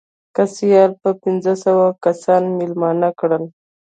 [0.35, 3.43] که سیال به پنځه سوه کسان مېلمانه کړل.